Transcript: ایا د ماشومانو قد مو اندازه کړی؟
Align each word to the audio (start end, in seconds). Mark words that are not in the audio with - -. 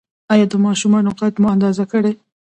ایا 0.31 0.45
د 0.51 0.53
ماشومانو 0.65 1.15
قد 1.19 1.33
مو 1.41 1.47
اندازه 1.55 1.83
کړی؟ 1.91 2.13